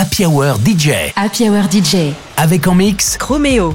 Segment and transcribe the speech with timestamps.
[0.00, 1.12] Happy Hour DJ.
[1.16, 2.14] Happy Hour DJ.
[2.36, 3.74] Avec en mix Chroméo.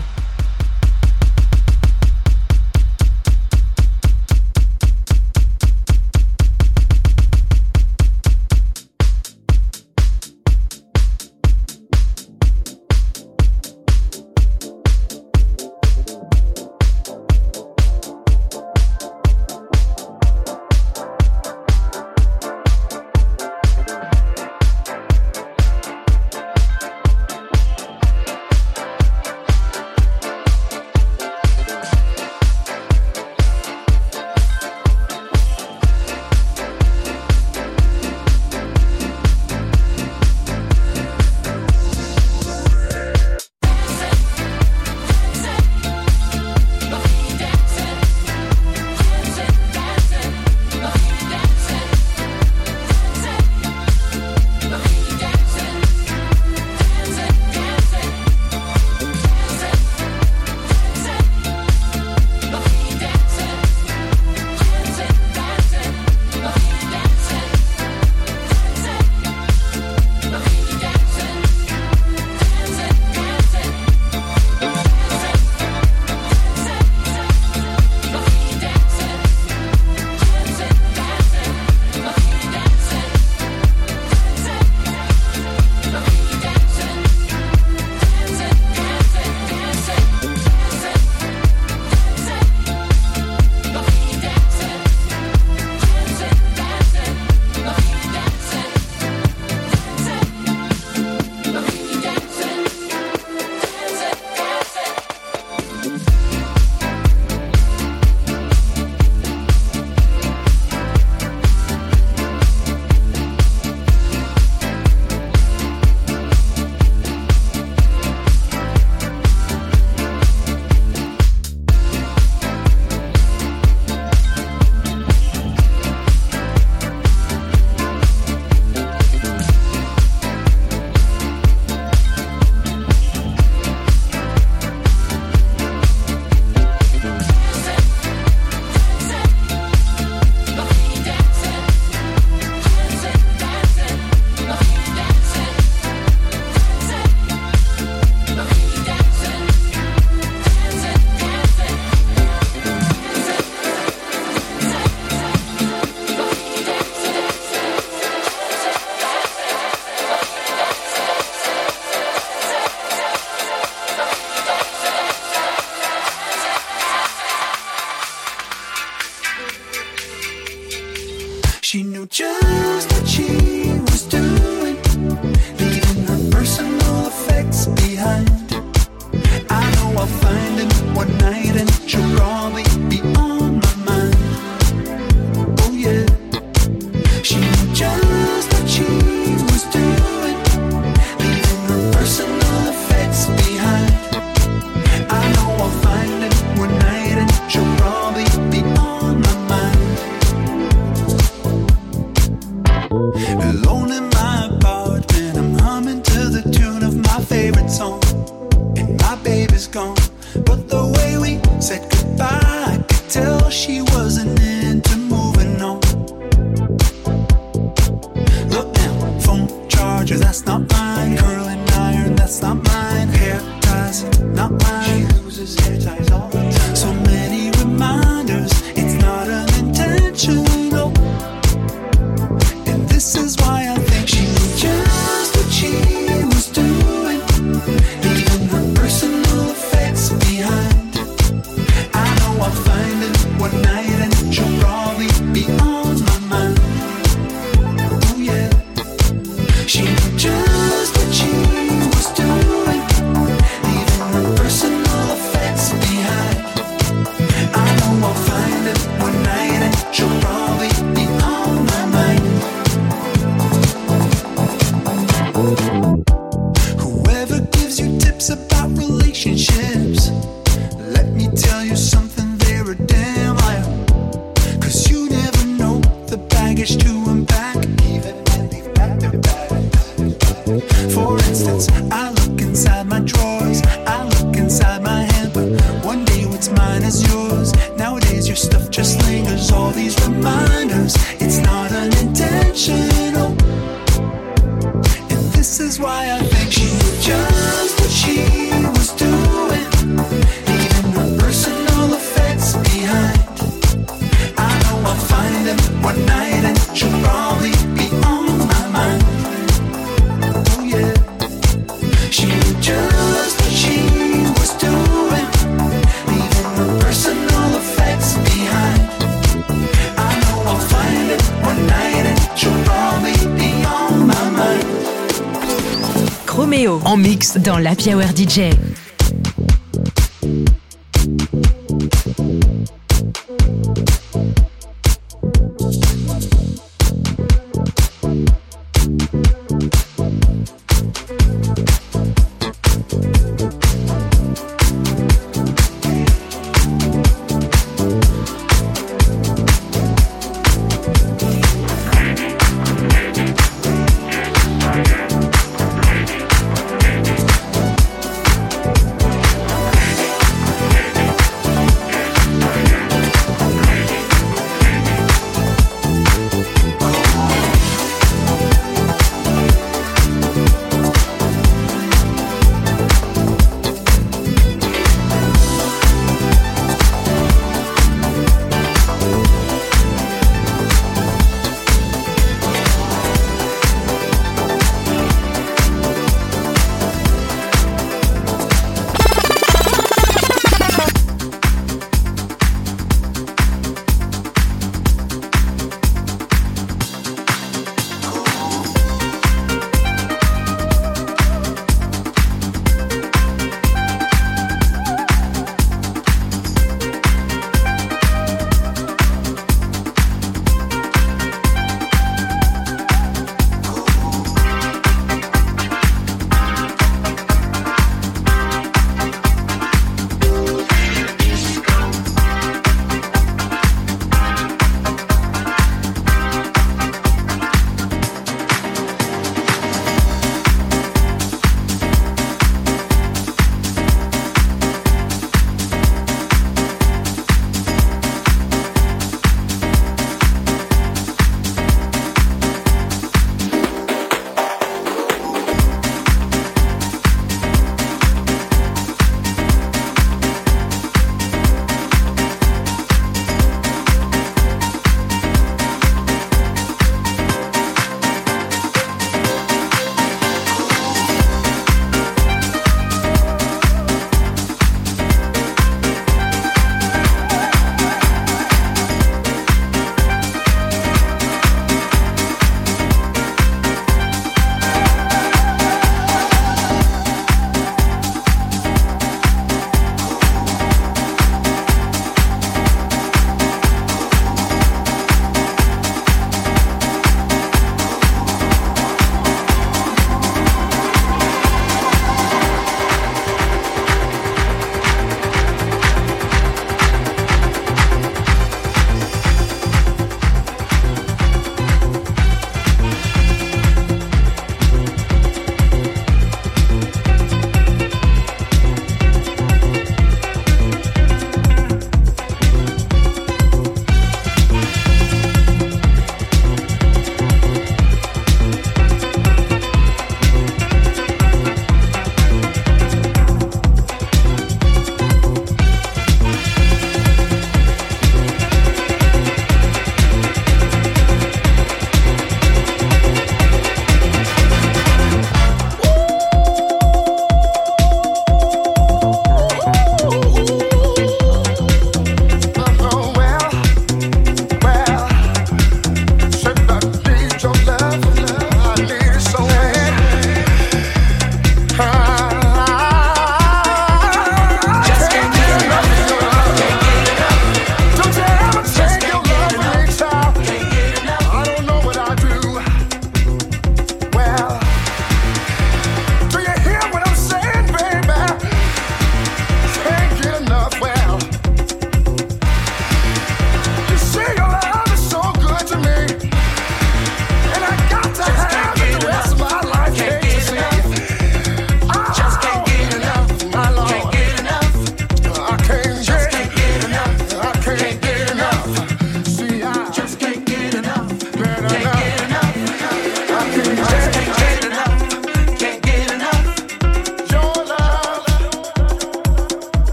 [327.37, 328.51] Dans la Hour DJ.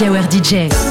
[0.00, 0.89] Happy Hour DJ.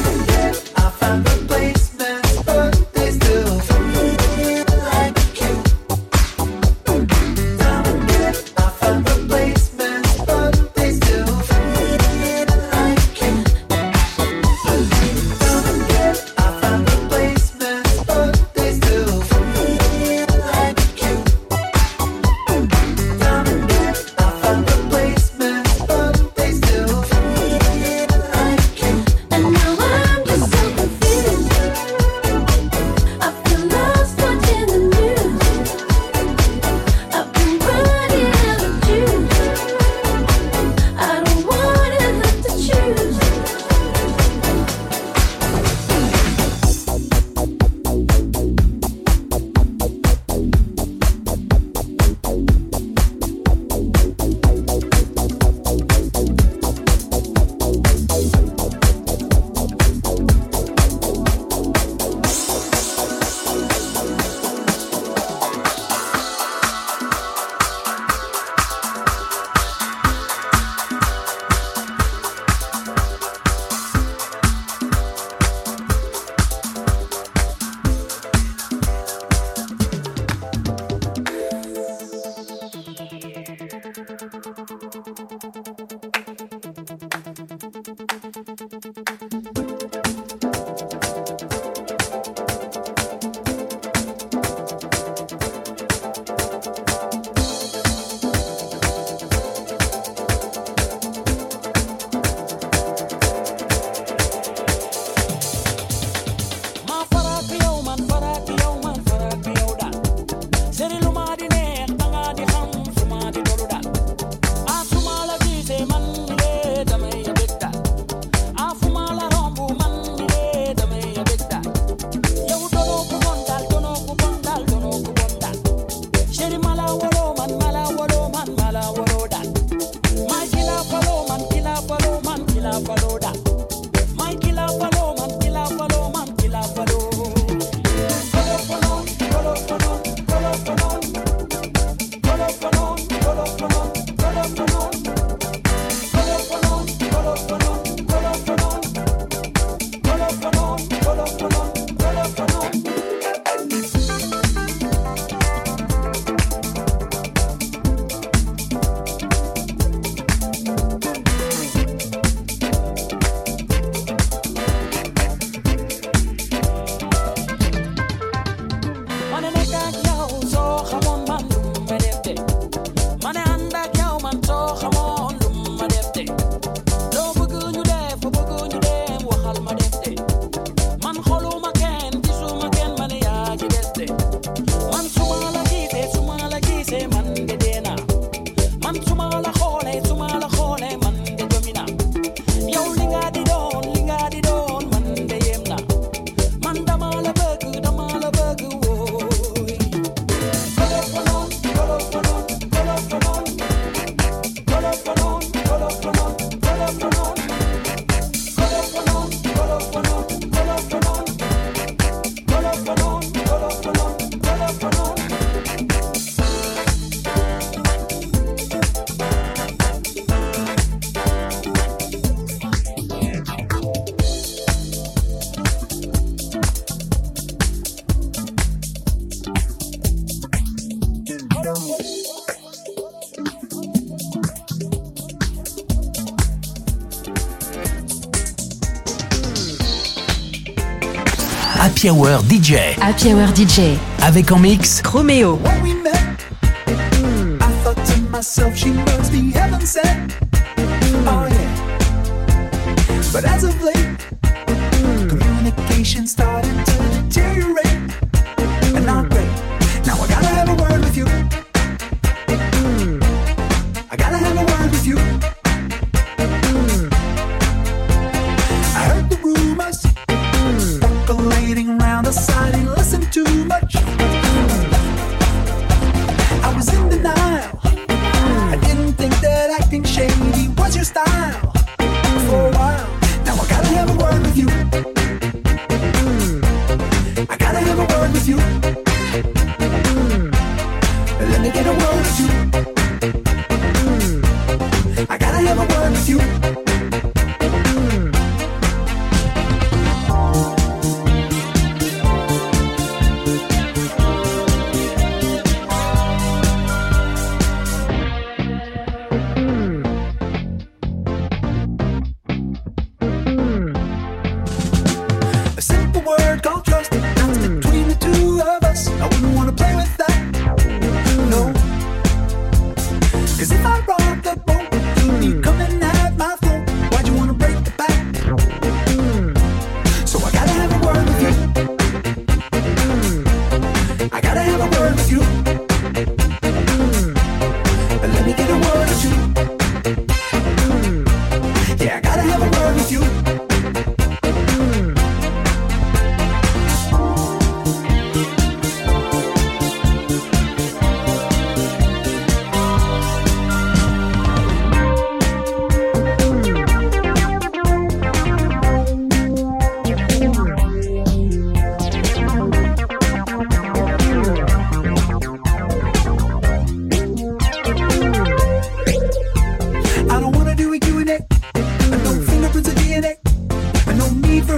[241.99, 242.95] Happy Hour DJ.
[243.01, 243.97] Happy Hour DJ.
[244.21, 245.59] Avec en mix Romeo.
[245.61, 246.45] When we met,
[246.87, 248.91] I thought to myself, she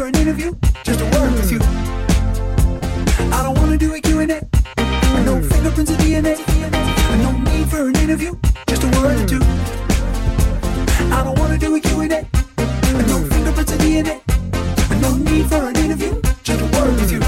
[0.01, 0.51] for an interview,
[0.83, 1.59] just to work with you.
[3.31, 4.25] I don't wanna do a Q&A,
[5.25, 6.33] no fingerprints or DNA,
[7.21, 8.35] no need for an interview,
[8.67, 9.41] just a word or two.
[11.15, 12.25] I don't wanna do a Q&A,
[13.11, 14.21] no fingerprints or DNA,
[15.01, 17.21] no need for an interview, just a word with you.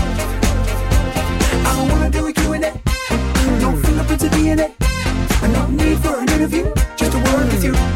[1.69, 2.71] I don't wanna do a Q&A,
[3.61, 4.73] no fingerprints or DNA,
[5.57, 7.92] no need for an interview, just a word with you.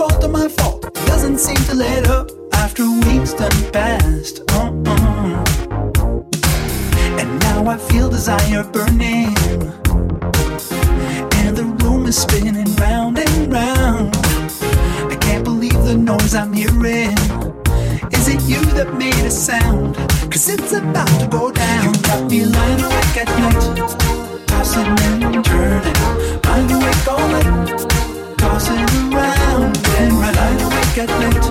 [0.00, 0.80] fault of my fault.
[1.12, 4.40] Doesn't seem to let up after weeks done past.
[4.50, 5.44] Uh-uh.
[7.20, 9.36] And now I feel desire burning.
[11.40, 14.16] And the room is spinning round and round.
[15.12, 17.18] I can't believe the noise I'm hearing.
[18.16, 19.96] Is it you that made a sound?
[20.32, 21.84] Cause it's about to go down.
[21.84, 25.99] You got me lying awake at night, tossing and turning.
[31.00, 31.49] at night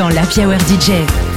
[0.00, 1.29] dans la Hour DJ.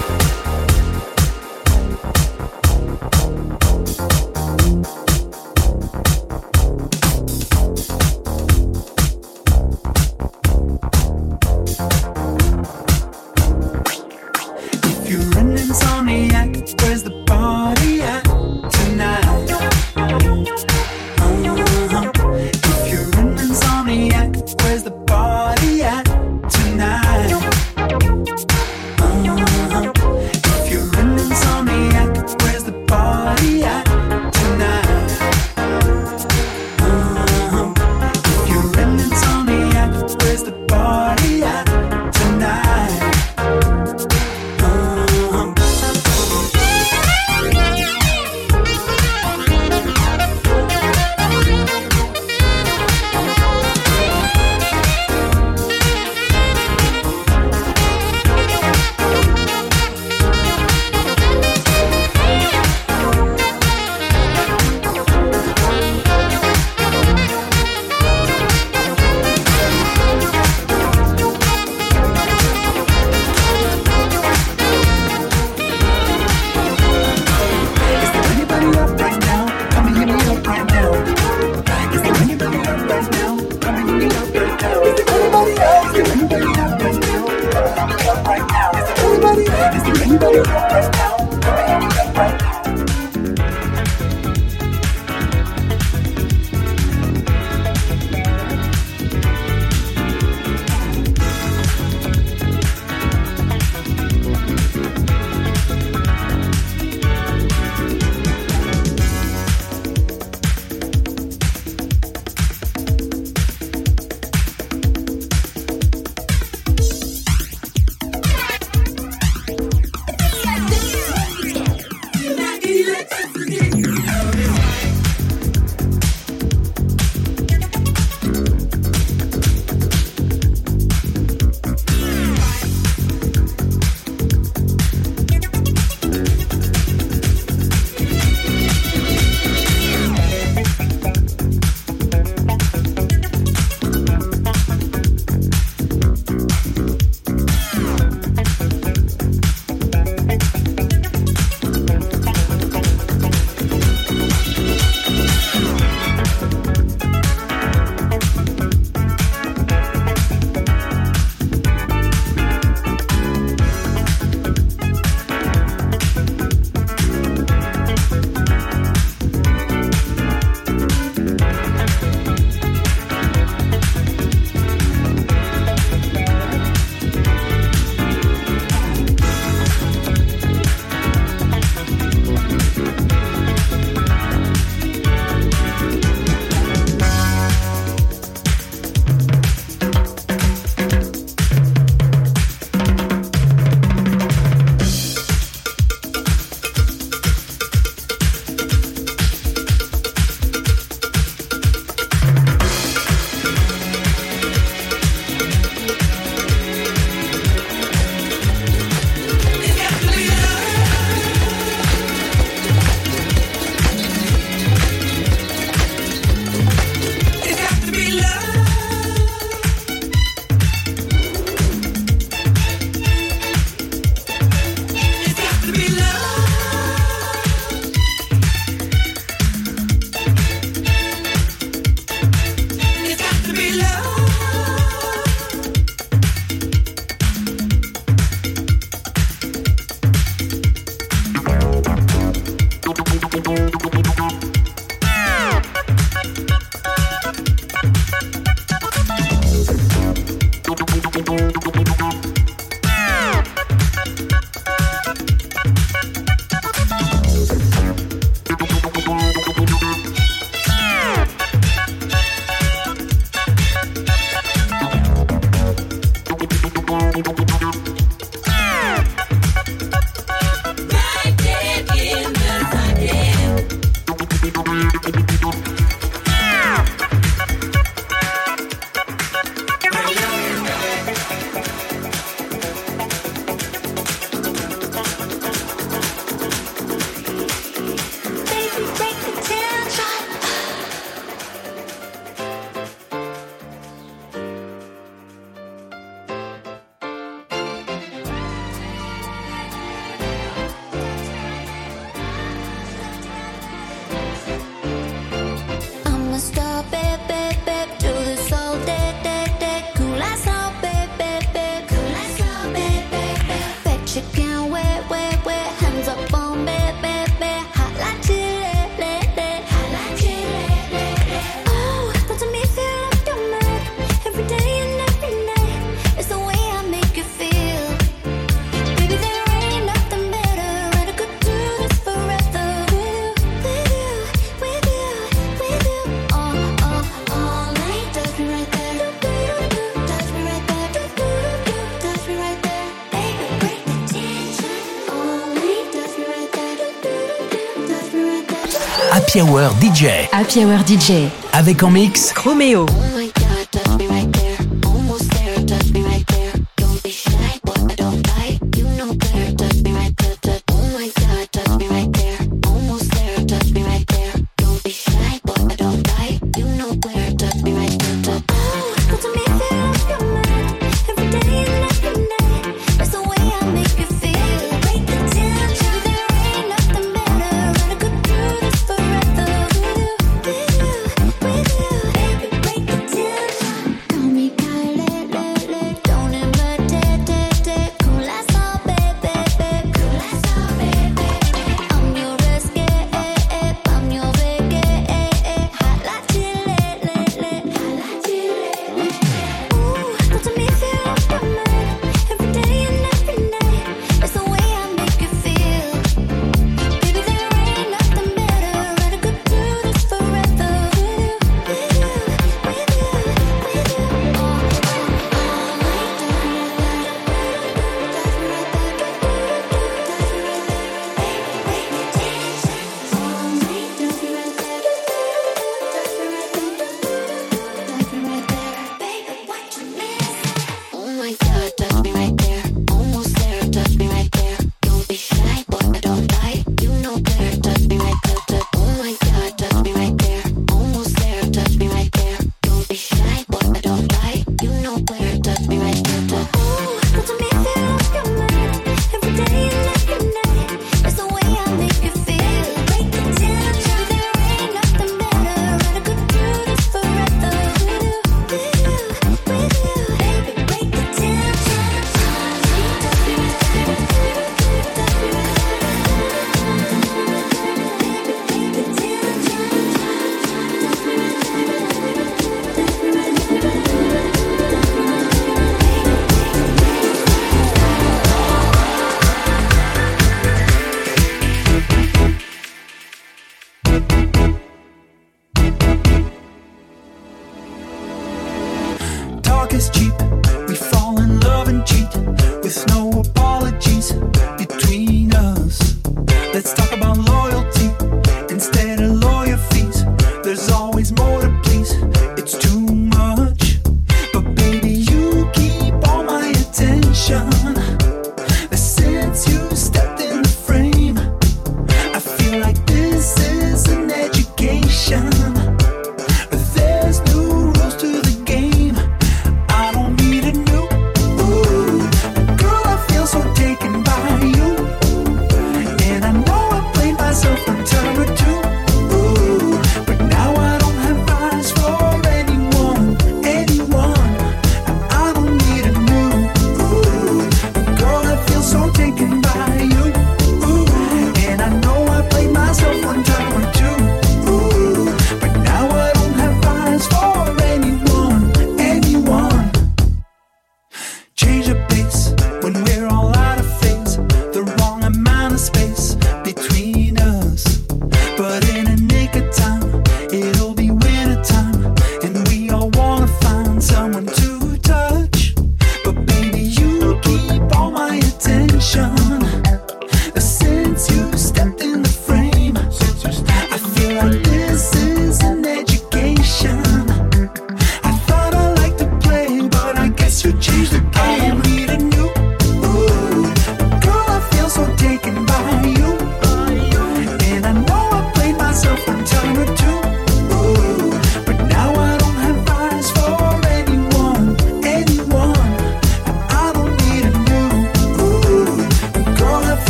[349.34, 350.30] Happy Hour DJ.
[350.32, 351.28] Happy Hour DJ.
[351.54, 352.86] Avec en mix Chroméo.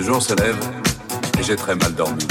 [0.00, 0.56] Le jour se lève
[1.38, 2.26] et j'ai très mal dormi.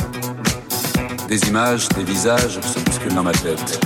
[1.27, 3.79] Des images, des visages se bousculent dans ma tête.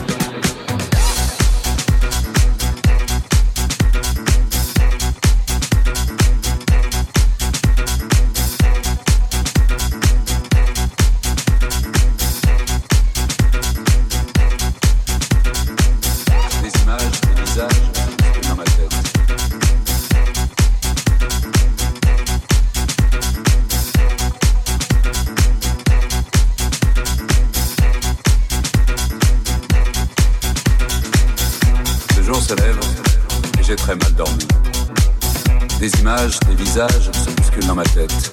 [36.74, 38.33] visage s'obscure dans ma tête.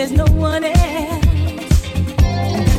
[0.00, 1.24] There's no one else.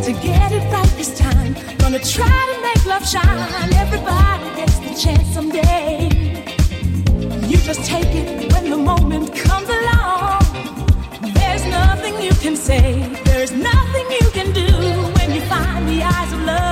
[0.08, 3.72] To get it right this time, gonna try to make love shine.
[3.74, 6.10] Everybody gets the chance someday.
[7.48, 10.42] You just take it when the moment comes along.
[11.40, 14.70] There's nothing you can say, there's nothing you can do
[15.18, 16.71] when you find the eyes of love